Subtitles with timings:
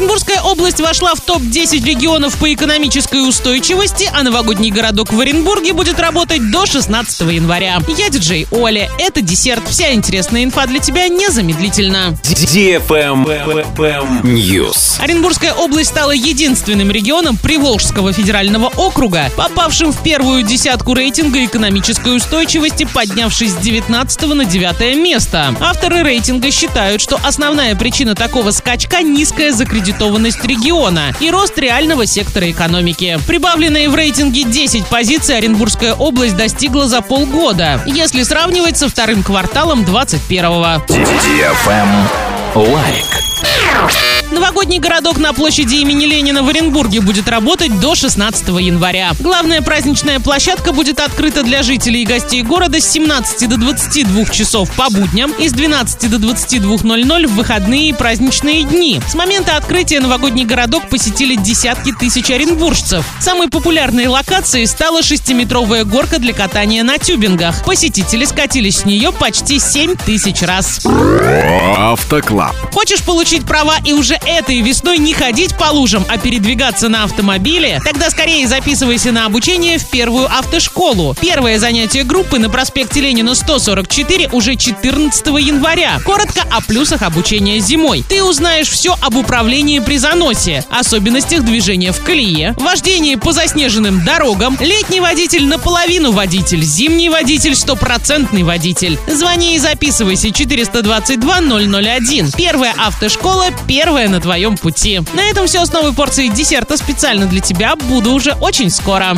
[0.00, 6.00] Оренбургская область вошла в топ-10 регионов по экономической устойчивости, а новогодний городок в Оренбурге будет
[6.00, 7.80] работать до 16 января.
[7.86, 8.90] Я диджей Оля.
[8.98, 9.62] Это десерт.
[9.68, 12.16] Вся интересная инфа для тебя незамедлительно.
[14.22, 15.02] News.
[15.02, 22.88] Оренбургская область стала единственным регионом Приволжского федерального округа, попавшим в первую десятку рейтинга экономической устойчивости,
[22.90, 25.54] поднявшись с 19 на 9 место.
[25.60, 29.89] Авторы рейтинга считают, что основная причина такого скачка– низкая закредитованность
[30.44, 33.18] региона и рост реального сектора экономики.
[33.26, 39.82] Прибавленные в рейтинге 10 позиций Оренбургская область достигла за полгода, если сравнивать со вторым кварталом
[39.82, 40.82] 21-го.
[42.54, 44.09] Лайк.
[44.40, 49.12] Новогодний городок на площади имени Ленина в Оренбурге будет работать до 16 января.
[49.20, 54.70] Главная праздничная площадка будет открыта для жителей и гостей города с 17 до 22 часов
[54.76, 59.02] по будням и с 12 до 22.00 в выходные и праздничные дни.
[59.06, 63.04] С момента открытия новогодний городок посетили десятки тысяч оренбуржцев.
[63.20, 67.62] Самой популярной локацией стала шестиметровая горка для катания на тюбингах.
[67.62, 70.80] Посетители скатились с нее почти 7 тысяч раз.
[72.10, 72.56] Автоклаб.
[72.72, 77.80] Хочешь получить права и уже этой весной не ходить по лужам, а передвигаться на автомобиле?
[77.84, 81.14] Тогда скорее записывайся на обучение в первую автошколу.
[81.20, 86.00] Первое занятие группы на проспекте Ленина 144 уже 14 января.
[86.04, 88.04] Коротко о плюсах обучения зимой.
[88.08, 94.56] Ты узнаешь все об управлении при заносе, особенностях движения в колее, вождении по заснеженным дорогам,
[94.58, 98.98] летний водитель наполовину водитель, зимний водитель стопроцентный водитель.
[99.06, 101.99] Звони и записывайся 422 001.
[102.36, 105.00] Первая автошкола, первая на твоем пути.
[105.14, 107.76] На этом все с новой порцией десерта специально для тебя.
[107.76, 109.16] Буду уже очень скоро.